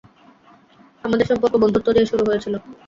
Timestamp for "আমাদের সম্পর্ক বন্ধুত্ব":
1.03-1.87